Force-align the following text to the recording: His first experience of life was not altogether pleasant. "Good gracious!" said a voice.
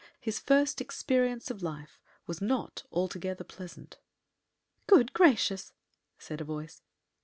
His 0.19 0.39
first 0.39 0.81
experience 0.81 1.51
of 1.51 1.61
life 1.61 2.01
was 2.25 2.41
not 2.41 2.85
altogether 2.91 3.43
pleasant. 3.43 3.99
"Good 4.87 5.13
gracious!" 5.13 5.73
said 6.17 6.41
a 6.41 6.43
voice. 6.43 6.81